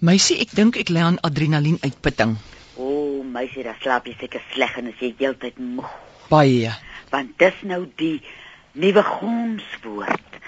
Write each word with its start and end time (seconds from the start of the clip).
Meisie, 0.00 0.38
ek 0.40 0.54
dink 0.56 0.78
ek 0.80 0.88
lê 0.88 1.02
aan 1.04 1.18
adrenalien 1.20 1.76
uitputting. 1.84 2.30
O, 2.80 2.84
oh, 2.84 3.16
meisie, 3.20 3.60
dan 3.66 3.74
slaap 3.82 4.06
jy 4.08 4.14
seker 4.16 4.40
sleg 4.54 4.78
en 4.80 4.86
as 4.88 5.00
jy 5.04 5.10
heeltyd 5.18 5.58
moeg. 5.60 5.90
Baie. 6.30 6.70
Want 7.12 7.34
dis 7.42 7.58
nou 7.68 7.82
die 8.00 8.22
nuwe 8.80 9.02
gonswoord. 9.04 10.38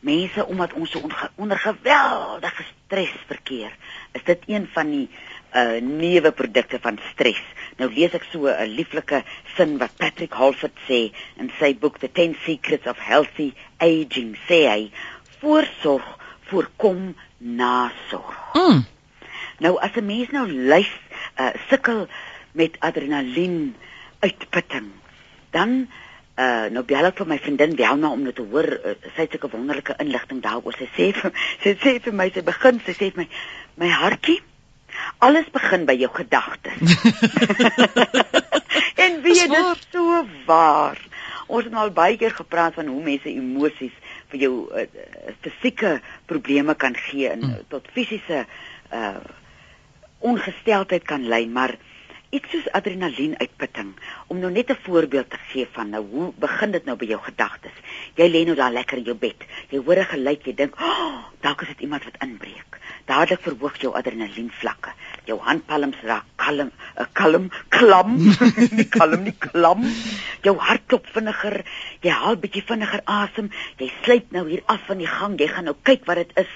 Mense 0.00 0.46
omdat 0.48 0.72
ons 0.80 0.94
so 0.96 1.10
onder 1.36 1.60
geweldige 1.60 2.64
stres 2.70 3.12
verkeer, 3.28 3.74
is 4.16 4.24
dit 4.30 4.48
een 4.48 4.64
van 4.72 4.94
die 4.94 5.04
uh 5.52 5.76
nuwe 5.84 6.32
produkte 6.32 6.80
van 6.80 6.96
stres. 7.10 7.42
Nou 7.76 7.90
lees 7.92 8.16
ek 8.16 8.24
so 8.32 8.48
'n 8.48 8.72
lieflike 8.78 9.20
sin 9.58 9.76
wat 9.76 9.92
Patrick 10.00 10.32
Holford 10.32 10.72
sê 10.88 11.12
in 11.36 11.52
sy 11.60 11.74
boek 11.76 12.00
The 12.00 12.08
10 12.08 12.38
Secrets 12.46 12.88
of 12.88 12.96
Healthy 12.96 13.52
Aging, 13.76 14.32
sê 14.48 14.64
hy: 14.72 14.90
Voorsorg 15.44 16.08
voorkom 16.48 17.14
nasorg. 17.36 18.56
Mm. 18.56 18.82
Nou 19.62 19.76
as 19.78 19.94
'n 19.94 20.06
mens 20.06 20.30
nou 20.34 20.46
lys 20.50 20.90
uh, 21.38 21.52
sukkel 21.68 22.06
met 22.52 22.76
adrenalien 22.80 23.74
uitputting, 24.18 24.90
dan 25.50 25.86
uh, 26.36 26.66
nou 26.74 26.84
bel 26.84 27.08
ek 27.08 27.20
vir 27.22 27.28
my 27.30 27.38
vriendin 27.38 27.76
Welma 27.78 28.10
om 28.10 28.22
net 28.26 28.36
te 28.40 28.46
hoor 28.50 28.68
uh, 28.68 28.94
sy 29.14 29.26
het 29.26 29.38
'n 29.38 29.52
wonderlike 29.52 29.94
inligting 30.02 30.42
daaroor. 30.42 30.74
Sy 30.78 30.88
sê 30.96 31.12
vir, 31.14 31.32
sy 31.62 31.76
sê 31.78 31.98
vir 32.02 32.14
my 32.14 32.30
sy 32.34 32.42
begin 32.42 32.80
sy 32.86 32.92
sê 32.92 33.12
vir 33.12 33.24
my 33.24 33.28
my 33.82 33.88
hartjie 33.88 34.40
alles 35.18 35.48
begin 35.52 35.86
by 35.88 35.94
jou 35.96 36.10
gedagtes. 36.12 36.78
en 39.04 39.22
wie 39.22 39.34
dit 39.34 39.54
is 39.56 39.86
so 39.90 40.26
waar. 40.46 40.98
Ons 41.46 41.64
het 41.64 41.74
al 41.74 41.92
baie 41.94 42.16
keer 42.16 42.34
gepraat 42.34 42.74
van 42.74 42.86
hoe 42.86 43.02
mense 43.02 43.28
emosies 43.30 43.94
vir 44.32 44.44
jou 44.44 44.54
uh, 44.68 44.84
fisieke 45.44 46.00
probleme 46.26 46.74
kan 46.74 46.96
gee 46.96 47.30
en 47.30 47.40
mm. 47.46 47.62
tot 47.68 47.88
fisiese 47.92 48.44
uh 48.92 49.40
ongesteldheid 50.22 51.04
kan 51.08 51.26
lei, 51.28 51.46
maar 51.48 51.76
iets 52.32 52.50
soos 52.50 52.68
adrenalienuitputting 52.78 53.92
om 54.32 54.38
nou 54.40 54.50
net 54.52 54.70
'n 54.70 54.82
voorbeeld 54.82 55.30
te 55.30 55.40
gee 55.52 55.68
van 55.72 55.90
nou 55.90 56.04
hoe 56.10 56.32
begin 56.36 56.70
dit 56.70 56.84
nou 56.84 56.96
by 56.96 57.04
jou 57.04 57.20
gedagtes. 57.20 57.76
Jy 58.14 58.28
lê 58.30 58.44
nou 58.44 58.56
daar 58.56 58.72
lekker 58.72 58.98
in 58.98 59.04
jou 59.04 59.16
bed. 59.16 59.44
Jy 59.68 59.78
hoor 59.78 59.96
'n 59.96 60.12
geluid, 60.14 60.44
jy 60.44 60.54
dink, 60.54 60.80
"Oh, 60.80 61.18
dalk 61.40 61.62
is 61.62 61.68
dit 61.68 61.80
iemand 61.80 62.04
wat 62.04 62.22
inbreek." 62.22 62.78
Dadelik 63.06 63.42
verhoog 63.44 63.78
jou 63.82 63.92
adrenalienvlakke. 63.98 64.92
Jou 65.26 65.38
handpalms 65.42 66.00
raak 66.02 66.26
kalm, 66.36 66.70
'n 66.70 67.02
uh, 67.02 67.06
kalm, 67.12 67.50
klam, 67.68 68.16
nie 68.78 68.88
kalm 68.98 69.22
nie, 69.22 69.34
klam. 69.38 69.84
Jou 70.42 70.56
hart 70.58 70.86
klop 70.86 71.06
vinniger. 71.14 71.62
Jy 72.02 72.10
haal 72.10 72.36
bietjie 72.36 72.64
vinniger 72.66 73.02
asem. 73.06 73.50
Jy 73.78 73.92
sluip 74.02 74.32
nou 74.32 74.48
hier 74.48 74.62
af 74.66 74.82
van 74.86 74.98
die 74.98 75.10
gang. 75.10 75.38
Jy 75.38 75.48
gaan 75.54 75.70
nou 75.70 75.76
kyk 75.82 76.04
wat 76.10 76.22
dit 76.22 76.36
is. 76.44 76.52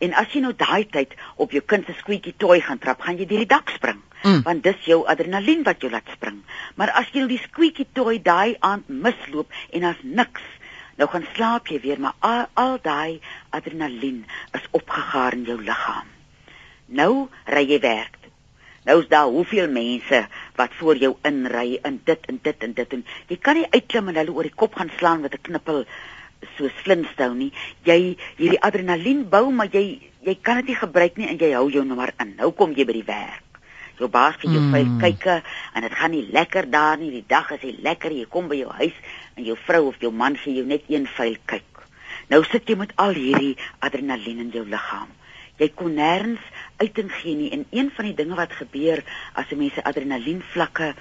En 0.00 0.14
as 0.14 0.28
jy 0.32 0.44
nou 0.44 0.52
daai 0.52 0.84
tyd 0.84 1.16
op 1.36 1.50
jou 1.56 1.64
kind 1.64 1.86
se 1.86 1.96
squeaky 2.02 2.34
toy 2.36 2.60
gaan 2.60 2.78
trap, 2.78 3.00
gaan 3.00 3.18
jy 3.18 3.26
deur 3.26 3.44
die 3.44 3.54
dak 3.56 3.72
spring 3.76 4.00
mm. 4.22 4.42
want 4.44 4.62
dis 4.64 4.88
jou 4.88 5.02
adrenalien 5.08 5.64
wat 5.66 5.82
jou 5.82 5.90
laat 5.92 6.08
spring. 6.14 6.40
Maar 6.76 6.92
as 7.00 7.10
jy 7.14 7.26
die 7.30 7.40
squeaky 7.40 7.86
toy 7.96 8.18
daai 8.22 8.56
aand 8.66 8.88
misloop 8.88 9.48
en 9.76 9.86
as 9.92 10.00
niks, 10.04 10.44
nou 11.00 11.08
gaan 11.08 11.26
slaap 11.34 11.70
jy 11.72 11.80
weer, 11.80 12.00
maar 12.00 12.16
al, 12.20 12.46
al 12.60 12.78
daai 12.84 13.20
adrenalien 13.56 14.24
is 14.56 14.66
opgegaar 14.76 15.36
in 15.38 15.46
jou 15.48 15.56
liggaam. 15.62 16.08
Nou 17.00 17.12
ry 17.48 17.64
jy 17.70 17.80
werk. 17.80 18.16
Nou 18.84 18.96
is 19.02 19.08
daar 19.12 19.28
hoeveel 19.28 19.68
mense 19.72 20.22
wat 20.56 20.76
voor 20.78 21.00
jou 21.00 21.12
inry 21.28 21.78
in 21.84 22.00
dit 22.04 22.30
en 22.32 22.38
dit 22.42 22.64
en 22.66 22.72
dit 22.76 22.96
en 22.96 23.04
jy 23.28 23.36
kan 23.36 23.56
nie 23.56 23.68
uitklim 23.72 24.08
en 24.08 24.20
hulle 24.20 24.36
oor 24.36 24.48
die 24.48 24.56
kop 24.62 24.78
gaan 24.80 24.92
slaan 24.98 25.20
met 25.24 25.36
'n 25.36 25.44
knippel 25.48 25.84
soos 26.56 26.72
Flintstone 26.84 27.36
nie. 27.36 27.52
Jy 27.84 28.16
hierdie 28.36 28.60
adrenalien 28.60 29.28
bou, 29.28 29.50
maar 29.52 29.68
jy 29.72 30.00
jy 30.20 30.34
kan 30.42 30.56
dit 30.56 30.72
nie 30.72 30.80
gebruik 30.80 31.16
nie 31.16 31.28
en 31.28 31.38
jy 31.38 31.52
hou 31.52 31.70
jou 31.70 31.84
nou 31.84 31.96
maar 31.96 32.12
in. 32.18 32.34
Nou 32.36 32.52
kom 32.52 32.72
jy 32.72 32.84
by 32.84 32.92
die 32.92 33.08
werk 33.08 33.50
jou 34.00 34.08
baas 34.12 34.38
vir 34.40 34.54
jou 34.54 34.62
vuil 34.72 34.86
mm. 34.86 35.00
kyke 35.02 35.36
en 35.76 35.84
dit 35.84 35.96
gaan 36.00 36.14
nie 36.14 36.24
lekker 36.32 36.68
daar 36.72 36.98
nie. 37.00 37.10
Die 37.12 37.26
dag 37.28 37.50
is 37.56 37.64
nie 37.66 37.76
lekker. 37.84 38.14
Jy 38.16 38.26
kom 38.32 38.48
by 38.50 38.60
jou 38.62 38.72
huis 38.80 38.96
en 39.40 39.48
jou 39.48 39.56
vrou 39.66 39.86
of 39.88 40.00
jou 40.04 40.12
man 40.12 40.36
gee 40.36 40.58
jou 40.60 40.66
net 40.68 40.84
een 40.92 41.08
vuil 41.16 41.38
kyk. 41.50 41.84
Nou 42.30 42.42
sit 42.46 42.68
jy 42.68 42.76
met 42.78 42.92
al 43.00 43.16
hierdie 43.16 43.56
adrenalien 43.82 44.44
in 44.44 44.52
jou 44.54 44.66
liggaam. 44.68 45.08
Jy 45.60 45.68
kon 45.76 45.96
nêrens 45.96 46.44
uiting 46.80 47.10
gee 47.20 47.36
nie 47.36 47.50
en 47.56 47.66
een 47.70 47.90
van 47.96 48.08
die 48.08 48.16
dinge 48.16 48.36
wat 48.38 48.54
gebeur 48.56 49.02
as 49.34 49.50
'n 49.50 49.58
mens 49.58 49.74
se 49.74 49.84
adrenalien 49.84 50.42
vlakke 50.52 50.94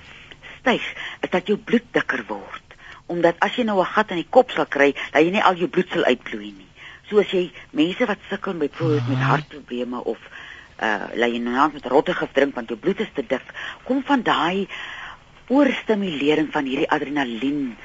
styg, 0.59 0.83
is 1.21 1.29
dat 1.29 1.47
jou 1.47 1.57
bloed 1.57 1.85
dikker 1.91 2.25
word. 2.27 2.65
Omdat 3.07 3.35
as 3.39 3.55
jy 3.55 3.63
nou 3.63 3.79
'n 3.79 3.85
gat 3.85 4.11
in 4.11 4.17
die 4.23 4.29
kop 4.29 4.51
sal 4.51 4.65
kry, 4.65 4.93
dat 5.11 5.21
jy 5.21 5.31
nie 5.31 5.43
al 5.43 5.55
jou 5.55 5.67
bloed 5.67 5.89
sal 5.89 6.03
uitvloei 6.03 6.51
nie. 6.51 6.67
Soos 7.09 7.31
jy 7.31 7.51
mense 7.71 8.05
wat 8.05 8.19
sukkel 8.29 8.53
met 8.53 8.71
byvoorbeeld 8.71 9.07
met 9.07 9.17
hartprobleme 9.17 10.03
of 10.03 10.17
uh 10.79 11.07
lê 11.13 11.27
jy 11.33 11.39
nou 11.43 11.71
met 11.73 11.85
rotte 11.85 12.13
gedrink 12.13 12.55
want 12.55 12.69
jou 12.69 12.79
bloed 12.79 12.99
is 12.99 13.11
te 13.13 13.23
dik 13.27 13.53
kom 13.83 14.03
van 14.03 14.21
daai 14.23 14.67
oorstimulering 15.49 16.51
van 16.53 16.67
hierdie 16.69 16.89
adrenalien 16.89 17.75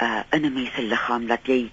uh 0.00 0.22
in 0.30 0.44
'n 0.44 0.52
mens 0.52 0.74
se 0.74 0.82
liggaam 0.82 1.26
dat 1.26 1.46
jy 1.46 1.70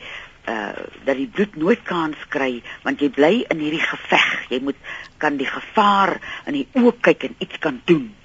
uh 0.47 0.75
dat 1.05 1.15
die 1.15 1.27
bloed 1.27 1.55
nooit 1.55 1.83
kans 1.83 2.17
kry 2.29 2.61
want 2.83 2.99
jy 2.99 3.09
bly 3.09 3.45
in 3.49 3.59
hierdie 3.59 3.83
geveg. 3.83 4.49
Jy 4.49 4.59
moet 4.59 4.79
kan 5.17 5.37
die 5.37 5.47
gevaar 5.47 6.19
in 6.45 6.53
die 6.53 6.67
oë 6.73 6.99
kyk 7.01 7.23
en 7.23 7.35
iets 7.39 7.59
kan 7.59 7.81
doen. 7.85 8.15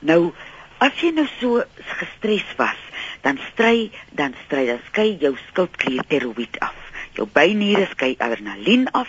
Nou 0.00 0.32
as 0.78 1.00
jy 1.00 1.10
nou 1.16 1.26
so 1.40 1.62
gestres 1.98 2.48
was 2.56 2.80
dan 3.22 3.38
stry 3.52 3.90
dan 4.12 4.34
stry 4.44 4.66
dan 4.66 4.80
skei 4.88 5.16
jou 5.20 5.36
skildklier 5.48 6.04
steroïd 6.04 6.58
af. 6.58 6.76
Jou 7.12 7.28
byniere 7.32 7.86
skei 7.92 8.14
adrenalien 8.18 8.88
af 8.92 9.08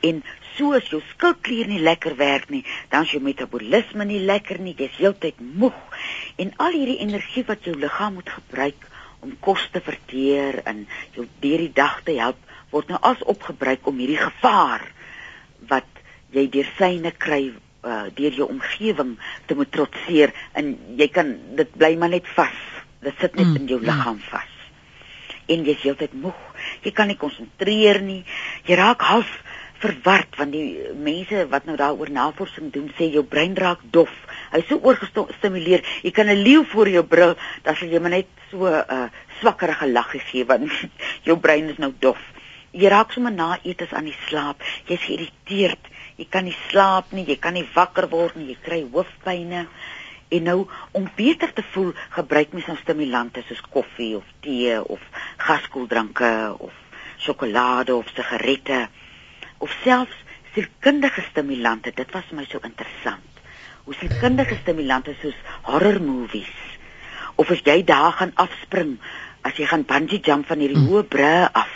en 0.00 0.22
so 0.56 0.72
as 0.72 0.86
jou 0.90 1.00
skildklier 1.12 1.66
nie 1.66 1.82
lekker 1.82 2.16
werk 2.16 2.50
nie, 2.52 2.62
dan 2.92 3.06
is 3.06 3.14
jou 3.14 3.22
metabolisme 3.22 4.06
nie 4.06 4.20
lekker 4.22 4.60
nie, 4.62 4.74
jy's 4.78 4.98
heeltyd 5.00 5.40
moeg. 5.40 5.78
En 6.38 6.52
al 6.62 6.76
hierdie 6.76 7.00
energie 7.02 7.44
wat 7.48 7.66
jou 7.66 7.74
liggaam 7.78 8.20
moet 8.20 8.30
gebruik 8.30 8.86
om 9.24 9.34
kos 9.44 9.64
te 9.72 9.82
verteer 9.84 10.60
en 10.68 10.84
jou 11.16 11.26
deur 11.42 11.64
die 11.64 11.72
dag 11.74 12.00
te 12.06 12.16
help, 12.20 12.40
word 12.74 12.90
nou 12.92 13.00
as 13.06 13.22
opgebruik 13.30 13.86
om 13.88 14.00
hierdie 14.02 14.20
gevaar 14.20 14.84
wat 15.70 16.02
jy 16.34 16.48
deur 16.52 16.70
syne 16.78 17.12
kry 17.24 17.42
uh, 17.50 18.06
deur 18.16 18.34
jou 18.40 18.48
omgewing 18.50 19.14
te 19.48 19.56
moet 19.58 19.70
trotseer 19.72 20.34
en 20.58 20.74
jy 20.98 21.08
kan 21.12 21.34
dit 21.58 21.76
bly 21.78 21.94
maar 22.00 22.12
net 22.14 22.28
vas. 22.36 22.60
Dit 23.04 23.16
sit 23.20 23.36
net 23.36 23.50
mm, 23.50 23.56
in 23.60 23.70
jou 23.70 23.80
mm. 23.80 23.88
liggaam 23.88 24.20
vas. 24.30 24.52
En 25.52 25.66
jy's 25.68 25.82
heeltyd 25.84 26.14
moeg. 26.16 26.40
Jy 26.84 26.94
kan 26.96 27.10
nie 27.10 27.20
konsentreer 27.20 28.00
nie. 28.02 28.22
Jy 28.64 28.78
raak 28.80 29.04
half 29.04 29.30
verward 29.82 30.38
want 30.40 30.54
die 30.54 30.94
mense 30.96 31.44
wat 31.52 31.66
nou 31.68 31.76
daaroor 31.76 32.10
navorsing 32.12 32.70
doen 32.72 32.88
sê 32.96 33.10
jou 33.12 33.24
brein 33.28 33.56
raak 33.58 33.82
dof. 33.92 34.12
Hy's 34.54 34.68
so 34.70 34.78
oorgestimuleer. 34.86 35.82
Jy 36.06 36.10
kan 36.14 36.28
'n 36.30 36.42
leeu 36.46 36.62
voor 36.70 36.88
jou 36.88 37.02
bril, 37.02 37.34
dan 37.62 37.76
sal 37.76 37.88
jy 37.88 37.98
maar 37.98 38.14
net 38.14 38.30
so 38.50 38.66
'n 38.66 38.84
uh, 38.88 39.08
swakkerige 39.40 39.88
laggie 39.90 40.20
gee 40.20 40.44
want 40.44 40.70
jou 41.26 41.36
brein 41.38 41.68
is 41.68 41.78
nou 41.78 41.92
dof. 41.98 42.20
Jy 42.70 42.88
raak 42.88 43.12
sommer 43.12 43.32
na 43.32 43.58
etes 43.62 43.92
aan 43.92 44.04
die 44.04 44.16
slaap. 44.26 44.62
Jy's 44.86 45.02
geïrriteerd. 45.02 45.90
Jy 46.16 46.26
kan 46.30 46.44
nie 46.44 46.56
slaap 46.68 47.10
nie, 47.12 47.26
jy 47.26 47.36
kan 47.36 47.54
nie 47.54 47.66
wakker 47.74 48.08
word 48.08 48.36
nie, 48.36 48.52
jy 48.52 48.58
kry 48.62 48.80
hoofpynne. 48.92 49.66
En 50.30 50.42
nou 50.42 50.68
om 50.92 51.10
beter 51.16 51.52
te 51.52 51.62
voel, 51.74 51.92
gebruik 52.14 52.52
mens 52.52 52.66
nou 52.70 52.76
stimulante 52.78 53.42
soos 53.46 53.60
koffie 53.60 54.14
of 54.16 54.24
tee 54.40 54.78
of 54.82 55.02
gaskoeldranke 55.36 56.54
of 56.58 56.72
sjokolade 57.18 57.94
of 57.94 58.10
sigarette 58.14 58.88
of 59.58 59.74
selfs 59.82 60.22
sielkundige 60.54 61.26
stimulante. 61.30 61.90
Dit 61.90 62.14
was 62.14 62.30
my 62.30 62.46
so 62.46 62.62
interessant. 62.62 63.33
Hoe 63.84 63.94
sielkundige 63.94 64.56
stimulante 64.62 65.14
soos 65.20 65.36
horror 65.62 66.00
movies 66.00 66.54
of 67.36 67.50
as 67.50 67.60
jy 67.66 67.82
daar 67.84 68.12
gaan 68.12 68.32
afspring, 68.38 68.96
as 69.44 69.56
jy 69.58 69.66
gaan 69.66 69.84
bungee 69.88 70.22
jump 70.22 70.46
van 70.48 70.62
hierdie 70.62 70.78
hmm. 70.78 70.90
hoë 70.92 71.08
brûe 71.10 71.48
af. 71.52 71.72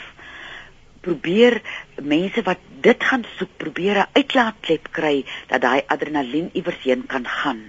Probeer 1.04 1.58
mense 2.02 2.42
wat 2.46 2.62
dit 2.84 3.04
gaan 3.10 3.24
soek, 3.36 3.50
probeer 3.60 3.98
'n 4.02 4.10
uitlaatklep 4.14 4.88
kry 4.92 5.24
dat 5.50 5.60
daai 5.60 5.82
adrenalien 5.86 6.50
iewers 6.52 6.82
heen 6.82 7.06
kan 7.06 7.26
gaan. 7.26 7.60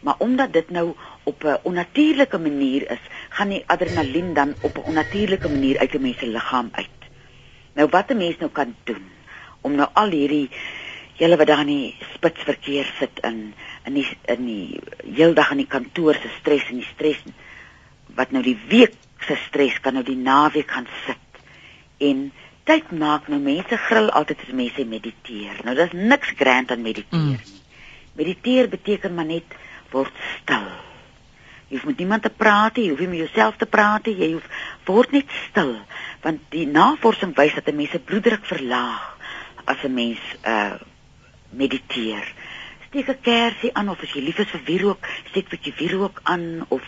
Maar 0.00 0.14
omdat 0.18 0.52
dit 0.52 0.70
nou 0.70 0.94
op 1.22 1.44
'n 1.44 1.58
onnatuurlike 1.62 2.38
manier 2.38 2.90
is, 2.90 3.04
gaan 3.28 3.48
die 3.48 3.64
adrenalien 3.66 4.34
dan 4.34 4.54
op 4.60 4.76
'n 4.76 4.88
onnatuurlike 4.90 5.48
manier 5.48 5.78
uit 5.78 5.94
'n 5.94 6.02
mens 6.02 6.18
se 6.18 6.26
liggaam 6.26 6.68
uit. 6.72 6.98
Nou 7.72 7.88
wat 7.90 8.10
'n 8.10 8.16
mens 8.16 8.38
nou 8.38 8.50
kan 8.50 8.76
doen 8.84 9.04
om 9.60 9.74
nou 9.74 9.88
al 9.92 10.10
hierdie 10.10 10.50
julle 11.18 11.36
wat 11.36 11.50
daar 11.50 11.64
in 11.66 11.72
die 11.72 11.94
spitsverkeer 12.14 12.88
sit 12.98 13.20
in 13.26 13.52
in 13.88 13.94
die 13.98 14.06
in 14.34 14.44
die 14.46 14.80
heeldag 15.18 15.50
in 15.54 15.62
die 15.64 15.70
kantoor 15.70 16.14
se 16.14 16.30
stres 16.38 16.66
en 16.70 16.82
die 16.82 16.90
stres 16.94 17.22
wat 18.18 18.34
nou 18.34 18.42
die 18.42 18.58
week 18.70 18.94
se 19.26 19.36
stres 19.46 19.80
kan 19.82 19.98
nou 19.98 20.04
die 20.06 20.18
naweek 20.18 20.70
gaan 20.70 20.86
sit. 21.06 21.40
En 21.98 22.28
tyd 22.68 22.90
maak 22.92 23.28
nou 23.28 23.40
mense 23.42 23.78
gril 23.88 24.10
altyd 24.10 24.44
as 24.44 24.54
mense 24.54 24.84
mediteer. 24.84 25.62
Nou 25.64 25.74
daar's 25.78 25.94
niks 25.94 26.34
grand 26.36 26.70
aan 26.70 26.84
mediteer 26.84 27.20
mm. 27.20 27.38
nie. 27.38 27.64
Mediteer 28.18 28.68
beteken 28.68 29.14
maar 29.14 29.28
net 29.28 29.56
word 29.90 30.14
stil. 30.36 30.68
Jy 31.68 31.76
hoef 31.76 31.86
met 31.90 31.98
niemand 32.00 32.24
te 32.24 32.32
praat 32.32 32.78
jy 32.78 32.90
hoef 32.92 33.02
nie 33.02 33.12
met 33.14 33.24
jouself 33.26 33.58
te 33.58 33.66
praat 33.66 34.06
jy 34.10 34.32
hoef 34.36 34.46
word 34.86 35.16
net 35.16 35.34
stil. 35.48 35.74
Want 36.22 36.46
die 36.54 36.66
navorsing 36.66 37.34
wys 37.36 37.58
dat 37.58 37.68
'n 37.68 37.76
mens 37.76 37.90
se 37.90 37.98
bloeddruk 37.98 38.44
verlaag 38.44 39.18
as 39.64 39.82
'n 39.84 39.94
mens 39.94 40.22
uh 40.44 40.78
mediteer. 41.50 42.32
Steek 42.88 43.08
'n 43.08 43.20
kersie 43.20 43.74
aan 43.74 43.88
of 43.88 44.02
as 44.02 44.12
jy 44.12 44.20
lief 44.20 44.38
is 44.38 44.50
vir 44.50 44.64
wierook, 44.64 45.06
steek 45.30 45.48
vir 45.48 45.58
jy 45.62 45.72
wierook 45.78 46.20
aan 46.22 46.64
of 46.68 46.82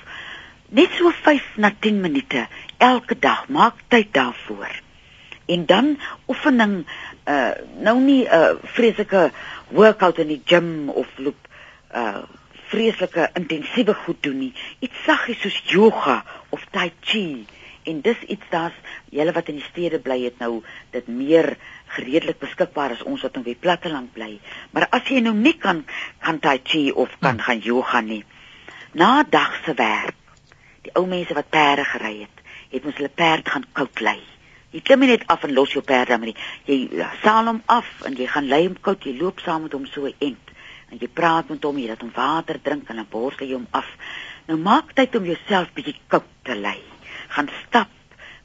net 0.69 0.91
so 0.99 1.11
5 1.11 1.57
na 1.57 1.71
10 1.81 2.01
minute 2.01 2.47
elke 2.79 3.19
dag. 3.19 3.49
Maak 3.49 3.75
tyd 3.89 4.13
daarvoor. 4.13 4.81
En 5.47 5.67
dan 5.67 5.99
oefening 6.29 6.87
uh 7.27 7.53
nou 7.83 8.01
nie 8.01 8.25
'n 8.25 8.35
uh, 8.35 8.55
vreeslike 8.65 9.31
workout 9.69 10.19
in 10.19 10.29
die 10.29 10.43
gym 10.45 10.89
of 10.89 11.07
loop 11.19 11.49
uh 11.95 12.23
vreeslike 12.71 13.31
intensiewe 13.35 13.95
goed 13.95 14.23
doen 14.23 14.39
nie. 14.39 14.55
Iets 14.79 15.03
saggies 15.05 15.41
soos 15.41 15.63
yoga 15.65 16.25
of 16.49 16.67
tai 16.71 16.93
chi 17.01 17.47
en 17.85 18.01
dis 18.05 18.23
iets 18.29 18.49
daar's 18.51 18.77
julle 19.11 19.33
wat 19.33 19.49
in 19.49 19.61
die 19.61 19.69
stede 19.69 20.01
bly 20.05 20.19
het 20.25 20.39
nou 20.39 20.63
dit 20.93 21.07
meer 21.09 21.57
redelik 21.97 22.39
beskikbaar 22.39 22.95
as 22.97 23.03
ons 23.03 23.23
wat 23.27 23.39
in 23.41 23.47
die 23.47 23.59
platteland 23.59 24.13
bly. 24.15 24.39
Maar 24.71 24.89
as 24.91 25.09
jy 25.11 25.21
nou 25.25 25.35
nie 25.35 25.57
kan 25.59 25.85
kan 26.21 26.39
tai 26.39 26.59
chi 26.63 26.91
of 26.91 27.13
kan 27.21 27.39
hmm. 27.39 27.47
gaan 27.47 27.63
yoga 27.65 28.01
nie. 28.01 28.25
Na 28.93 29.23
dag 29.23 29.63
se 29.65 29.75
werk. 29.75 30.17
Die 30.83 30.93
ou 30.97 31.07
mense 31.07 31.35
wat 31.37 31.51
perde 31.53 31.85
gery 31.85 32.21
het, 32.23 32.45
het 32.71 32.85
mos 32.85 32.97
hulle 32.97 33.13
perd 33.13 33.49
gaan 33.49 33.67
koud 33.73 34.01
lê. 34.01 34.17
Jy 34.71 34.81
klim 34.87 35.03
net 35.05 35.27
af 35.27 35.43
en 35.45 35.53
los 35.53 35.73
jou 35.75 35.83
perd 35.83 36.13
dan 36.13 36.23
maar 36.23 36.31
jy 36.65 36.79
ja, 36.95 37.11
saal 37.25 37.51
hom 37.51 37.63
af 37.67 37.89
en 38.07 38.15
jy 38.17 38.29
gaan 38.31 38.49
lê 38.49 38.63
hom 38.65 38.79
koud, 38.81 39.05
jy 39.05 39.17
loop 39.19 39.43
saam 39.45 39.67
met 39.67 39.75
hom 39.75 39.87
so 39.87 40.07
'n 40.07 40.15
ent 40.19 40.55
en 40.91 40.99
jy 40.99 41.09
praat 41.09 41.49
met 41.49 41.65
hom, 41.65 41.79
jy 41.79 41.89
laat 41.89 42.01
hom 42.03 42.13
water 42.15 42.59
drink 42.63 42.89
en 42.91 42.97
dan 42.97 43.07
borstel 43.11 43.47
jy 43.47 43.55
hom 43.55 43.67
af. 43.71 43.87
Nou 44.47 44.59
maak 44.59 44.95
tyd 44.95 45.15
om 45.17 45.25
jouself 45.25 45.69
bietjie 45.75 45.99
koud 46.09 46.27
te 46.43 46.55
lê. 46.55 46.79
Gaan 47.35 47.51
stap, 47.63 47.91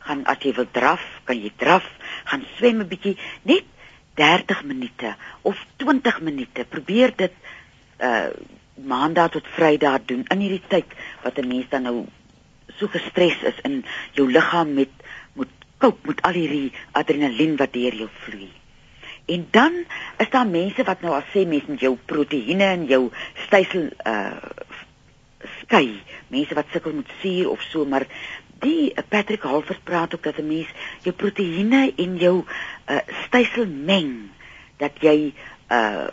gaan 0.06 0.26
as 0.30 0.42
jy 0.46 0.54
wil 0.58 0.68
draf, 0.72 1.04
kan 1.26 1.40
jy 1.42 1.52
draf, 1.58 1.86
gaan 2.30 2.46
swem 2.58 2.82
'n 2.82 2.88
bietjie, 2.88 3.18
net 3.44 3.66
30 4.16 4.64
minute 4.64 5.16
of 5.42 5.58
20 5.78 6.22
minute. 6.22 6.66
Probeer 6.70 7.16
dit 7.16 7.34
uh 8.00 8.30
maandag 8.76 9.32
tot 9.32 9.46
vrydag 9.56 10.04
doen 10.06 10.26
in 10.28 10.42
hierdie 10.44 10.68
tyd 10.68 10.90
wat 11.24 11.38
'n 11.40 11.48
mens 11.48 11.70
dan 11.72 11.88
nou 11.88 12.06
so 12.78 12.88
gestres 12.92 13.40
is 13.44 13.60
in 13.64 13.86
jou 14.12 14.28
liggaam 14.32 14.74
met 14.74 14.92
moet 15.34 15.52
koop 15.78 16.06
met 16.06 16.22
al 16.22 16.36
hierdie 16.36 16.74
adrenalien 16.92 17.56
wat 17.56 17.74
deur 17.74 17.96
jou 17.96 18.10
vloei. 18.26 18.52
En 19.26 19.48
dan 19.52 19.74
is 20.18 20.30
daar 20.30 20.48
mense 20.48 20.84
wat 20.84 21.02
nou 21.02 21.14
al 21.14 21.24
sê 21.34 21.48
mens 21.48 21.66
met 21.66 21.80
jou 21.80 21.96
proteïene 22.06 22.64
en 22.64 22.86
jou 22.86 23.12
stysel 23.48 23.90
uh 24.06 24.36
skei. 25.62 26.02
Mense 26.28 26.56
wat 26.58 26.66
sukkel 26.74 26.94
met 26.94 27.10
suur 27.22 27.50
of 27.50 27.62
so, 27.62 27.86
maar 27.86 28.06
die 28.60 28.94
Patrick 29.10 29.44
Halford 29.44 29.84
praat 29.84 30.16
ook 30.16 30.24
dat 30.24 30.38
'n 30.38 30.48
mens 30.48 30.68
jou 31.02 31.16
proteïene 31.16 31.94
en 31.96 32.18
jou 32.18 32.44
uh 32.88 33.00
stysel 33.26 33.66
meng 33.66 34.30
dat 34.78 34.92
jy 35.00 35.34
uh 35.70 36.08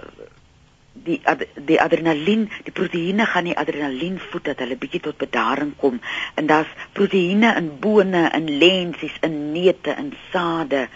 die 0.93 1.21
ad, 1.25 1.45
die 1.55 1.81
adrenalien, 1.81 2.51
die 2.67 2.73
proteïene 2.73 3.27
gaan 3.27 3.49
die 3.49 3.57
adrenalien 3.57 4.19
voed 4.31 4.45
dat 4.45 4.59
hulle 4.59 4.77
bietjie 4.77 5.01
tot 5.01 5.17
bedaring 5.17 5.73
kom. 5.77 6.01
En 6.35 6.47
daar's 6.47 6.71
proteïene 6.93 7.55
in 7.57 7.79
bone, 7.81 8.31
in 8.37 8.51
lensies, 8.59 9.17
in 9.21 9.53
neute, 9.53 9.95
in 9.99 10.13
sade 10.31 10.89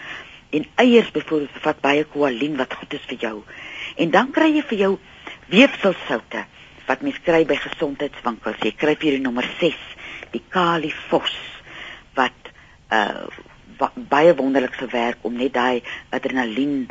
en 0.49 0.65
eiers 0.75 1.11
byvoorbeeld 1.11 1.63
vat 1.63 1.81
baie 1.81 2.03
koolien 2.03 2.55
wat 2.57 2.73
goed 2.73 2.93
is 2.93 3.07
vir 3.09 3.17
jou. 3.19 3.35
En 3.97 4.11
dan 4.13 4.31
kry 4.31 4.51
jy 4.55 4.63
vir 4.69 4.77
jou 4.77 4.93
weefselsoute 5.51 6.45
wat 6.87 7.03
mens 7.03 7.19
kry 7.23 7.43
by 7.47 7.57
gesondheidswinkels. 7.59 8.61
Jy 8.63 8.71
kry 8.79 8.95
hier 9.01 9.17
die 9.17 9.23
nommer 9.23 9.47
6, 9.59 9.75
die 10.31 10.43
kalifos 10.49 11.35
wat 12.15 12.53
uh 12.91 13.27
wat 13.77 13.93
baie 14.09 14.31
wonderlik 14.33 14.73
se 14.73 14.87
werk 14.89 15.21
om 15.21 15.35
net 15.37 15.53
daai 15.53 15.83
adrenalien 16.09 16.87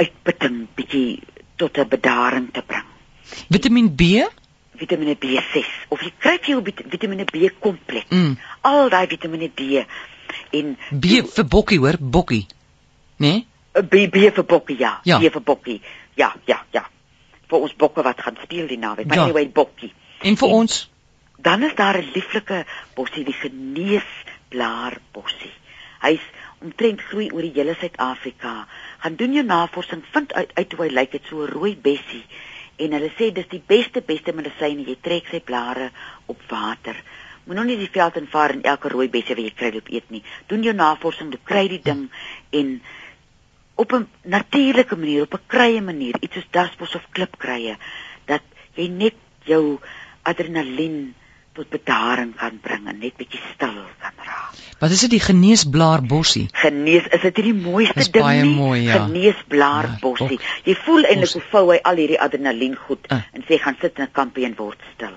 uitputting 0.00 0.62
bietjie 0.74 1.20
tot 1.56 1.76
'n 1.78 1.88
bedaring 1.88 2.48
te 2.52 2.62
bring. 2.62 2.86
Vitamiin 3.48 3.94
B 3.94 4.24
Vitamiene 4.78 5.16
B6 5.18 5.66
of 5.88 6.02
jy 6.02 6.12
kry 6.22 6.38
jou 6.46 6.62
Vitamiene 6.62 7.24
B 7.24 7.50
kompleks. 7.60 8.10
Mm. 8.10 8.36
Al 8.60 8.88
daai 8.88 9.06
Vitamiene 9.10 9.50
B 9.50 9.84
en 10.50 10.76
B 10.90 11.22
vir 11.34 11.44
bokkie 11.44 11.78
hoor, 11.78 11.98
bokkie 11.98 12.46
nê? 13.18 13.32
Nee? 13.32 13.46
B 13.82 14.06
B 14.10 14.30
vir 14.34 14.44
bokkie 14.44 14.78
ja. 14.78 15.00
ja. 15.04 15.18
B 15.18 15.30
vir 15.32 15.42
bokkie. 15.42 15.80
Ja, 16.14 16.32
ja, 16.46 16.62
ja. 16.74 16.84
Vir 17.48 17.58
ons 17.58 17.74
bokke 17.78 18.02
wat 18.02 18.20
gaan 18.20 18.38
speel 18.42 18.66
die 18.66 18.78
naweek. 18.78 19.12
Ja. 19.14 19.24
Anyway, 19.24 19.48
bokkie. 19.54 19.92
En 20.22 20.36
vir 20.36 20.48
en, 20.48 20.54
ons 20.54 20.78
dan 21.40 21.62
is 21.62 21.74
daar 21.74 21.98
'n 21.98 22.10
lieflike 22.14 22.64
bossie, 22.94 23.24
die 23.24 23.40
geneesblaar 23.44 24.98
bossie. 25.12 25.54
Hy's 26.00 26.24
omtrent 26.58 27.00
groei 27.00 27.30
oor 27.30 27.42
die 27.42 27.54
hele 27.54 27.74
Suid-Afrika. 27.74 28.66
Gaan 28.98 29.16
doen 29.16 29.32
jou 29.32 29.44
navorsing, 29.44 30.04
vind 30.10 30.32
uit 30.32 30.50
uit 30.54 30.72
hoe 30.72 30.86
hy 30.86 30.92
lyk, 30.92 31.10
dit 31.10 31.26
so 31.26 31.46
rooi 31.46 31.76
bessie 31.76 32.24
en 32.78 32.94
hulle 32.94 33.10
sê 33.18 33.30
dis 33.34 33.48
die 33.50 33.62
beste 33.66 34.02
beste 34.06 34.32
medisyne 34.36 34.86
jy 34.86 34.96
trek 35.02 35.26
sy 35.32 35.40
blare 35.44 35.90
op 36.30 36.42
water. 36.50 36.96
Moenie 37.48 37.72
nie 37.72 37.78
die 37.80 37.90
veld 37.90 38.18
invaar 38.20 38.54
en 38.54 38.62
elke 38.62 38.90
rooi 38.92 39.08
bessie 39.08 39.34
wat 39.34 39.48
jy 39.48 39.54
kry 39.56 39.70
loop 39.74 39.88
eet 39.90 40.10
nie. 40.14 40.22
Doen 40.46 40.62
jou 40.66 40.74
navorsing, 40.76 41.32
jy 41.32 41.40
kry 41.44 41.64
die 41.72 41.82
ding 41.82 42.08
en 42.52 42.80
op 43.74 43.92
'n 43.92 44.06
natuurlike 44.22 44.96
manier, 44.96 45.22
op 45.22 45.34
'n 45.34 45.46
krye 45.46 45.80
manier, 45.80 46.14
iets 46.20 46.34
soos 46.34 46.50
daspos 46.50 46.94
of 46.94 47.06
klipkrye, 47.10 47.76
dat 48.26 48.42
jy 48.74 48.88
net 48.88 49.14
jou 49.44 49.78
adrenalien 50.22 51.14
tot 51.58 51.70
bedaring 51.74 52.32
kan 52.38 52.58
bring 52.62 52.86
en 52.90 53.00
net 53.02 53.16
bietjie 53.18 53.40
stil 53.54 53.78
kan 54.02 54.14
raak. 54.22 54.58
Wat 54.78 54.92
is 54.94 55.02
dit 55.06 55.16
die 55.16 55.22
geneesblaar 55.22 56.04
bossie? 56.06 56.44
Genees, 56.54 57.06
is 57.14 57.24
dit 57.26 57.40
die 57.48 57.54
mooiste 57.54 58.04
ding 58.14 58.28
nie? 58.28 58.52
Mooi, 58.54 58.80
ja. 58.86 59.00
Geneesblaar 59.02 59.88
ja, 59.90 59.96
bossie. 60.02 60.38
Jy 60.68 60.76
voel 60.84 61.08
eintlik 61.10 61.34
hoe 61.34 61.46
vou 61.50 61.64
hy 61.72 61.80
al 61.90 61.98
hierdie 61.98 62.20
adrenalien 62.22 62.76
goed 62.86 63.10
uh. 63.10 63.20
en 63.34 63.46
sê 63.48 63.58
gaan 63.62 63.78
sit 63.82 63.98
in 63.98 64.06
'n 64.06 64.14
kampie 64.14 64.46
en 64.46 64.54
word 64.58 64.78
stil. 64.94 65.16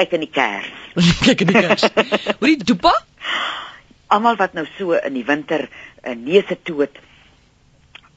Kyk 0.00 0.16
in 0.16 0.24
die 0.24 0.32
kers. 0.32 0.72
Kyk 1.26 1.44
in 1.44 1.52
die 1.52 1.60
kers. 1.60 1.84
Hoorie, 2.40 2.56
dopa? 2.64 2.94
Almal 4.12 4.40
wat 4.40 4.56
nou 4.56 4.64
so 4.78 4.96
in 4.96 5.20
die 5.20 5.26
winter 5.28 5.68
'n 6.04 6.24
neuse 6.24 6.56
toot 6.64 6.96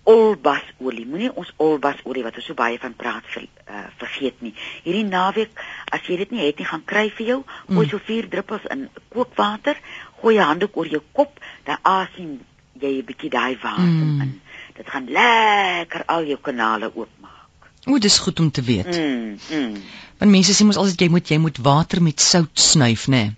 olbasolie. 0.05 1.05
Moenie 1.09 1.31
ons 1.33 1.51
olbasolie 1.61 2.23
wat 2.25 2.37
ons 2.39 2.47
so 2.49 2.57
baie 2.57 2.77
van 2.81 2.93
praat 2.97 3.25
vir 3.33 3.45
uh, 3.45 3.85
vergeet 4.01 4.41
nie. 4.45 4.53
Hierdie 4.85 5.05
naweek, 5.07 5.53
as 5.93 6.05
jy 6.05 6.19
dit 6.21 6.33
nie 6.35 6.43
het 6.45 6.61
nie, 6.61 6.67
gaan 6.69 6.83
kry 6.85 7.07
vir 7.17 7.31
jou, 7.31 7.37
gooi 7.69 7.85
mm. 7.85 7.91
so 7.93 8.01
4 8.09 8.29
druppels 8.33 8.67
in 8.73 8.87
kookwater, 9.13 9.79
gooi 10.21 10.37
'n 10.37 10.49
handdoek 10.51 10.77
oor 10.77 10.89
jou 10.97 11.01
kop, 11.11 11.39
dan 11.65 11.81
asem 11.81 12.37
jy 12.81 12.91
'n 12.99 13.05
bietjie 13.05 13.31
daai 13.33 13.57
water 13.61 13.85
mm. 13.85 14.21
in. 14.21 14.41
Dit 14.77 14.89
gaan 14.89 15.07
lekker 15.09 16.05
al 16.05 16.27
jou 16.29 16.37
kanale 16.41 16.91
oopmaak. 16.93 17.71
O, 17.85 17.97
dis 17.97 18.19
goed 18.19 18.39
om 18.39 18.51
te 18.51 18.61
weet. 18.61 18.91
Mm. 18.93 19.37
mm. 19.49 19.81
Want 20.19 20.31
mense 20.31 20.53
sê 20.53 20.65
mos 20.65 20.77
altyd 20.77 21.01
jy 21.01 21.09
moet 21.09 21.29
jy 21.29 21.37
moet 21.37 21.57
water 21.57 22.01
met 22.01 22.21
sout 22.21 22.53
snuif, 22.53 23.07
né? 23.07 23.33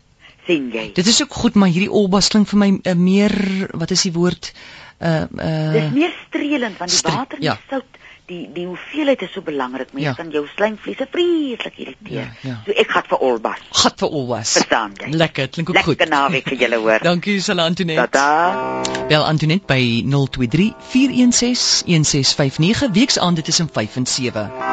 sien 0.47 0.69
jy. 0.71 0.91
Dit 0.95 1.07
is 1.07 1.21
ook 1.21 1.33
goed, 1.33 1.55
maar 1.59 1.67
hierdie 1.67 1.91
olbas 1.91 2.29
klink 2.31 2.47
vir 2.47 2.59
my 2.59 2.69
uh, 2.83 2.93
meer 2.95 3.33
wat 3.75 3.91
is 3.91 4.05
die 4.07 4.13
woord? 4.15 4.53
uh 4.53 4.86
uh 5.01 5.73
Dis 5.73 5.91
meer 5.93 6.13
streelend 6.27 6.77
want 6.77 6.91
die 6.91 6.97
stre 6.97 7.15
water 7.15 7.37
en 7.37 7.43
ja. 7.43 7.55
die 7.55 7.69
sout 7.69 7.97
die 8.27 8.41
die 8.51 8.65
hoeveelheid 8.67 9.21
is 9.23 9.31
so 9.31 9.41
belangrik 9.41 9.93
mense 9.93 10.09
ja. 10.09 10.13
kan 10.17 10.31
jou 10.35 10.43
slijmvliese 10.51 11.07
vreeslik 11.11 11.77
irriteer. 11.79 12.17
Ja, 12.17 12.49
ja. 12.49 12.55
So 12.65 12.75
ek 12.83 12.91
gaan 12.91 13.07
vir 13.07 13.23
Olbas. 13.29 13.63
Gat 13.83 14.03
vir 14.03 14.15
Olbas. 14.19 14.53
Verstaan 14.59 14.97
jy? 14.99 15.11
Lekker, 15.15 15.47
klink 15.47 15.71
ook 15.71 15.79
Lekker 15.79 15.93
goed. 15.93 16.01
Lekker 16.01 16.13
naweek 16.15 16.51
vir 16.51 16.63
julle 16.65 16.81
hoor. 16.83 17.05
Dankie 17.09 17.39
Sala 17.43 17.69
Antoinette. 17.71 18.09
Tata. 18.11 19.05
Bel 19.07 19.23
Antoinette 19.23 19.67
by 19.69 19.81
023 20.03 20.73
416 20.91 21.85
1659 21.87 22.91
weeksaande 22.99 23.47
tussen 23.47 23.71
5 23.79 24.01
en 24.03 24.11
7. 24.17 24.66